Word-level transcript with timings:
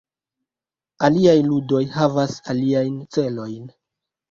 Aliaj 1.07 1.35
ludoj 1.51 1.83
havas 1.97 2.41
aliajn 2.55 2.99
celojn. 3.19 3.71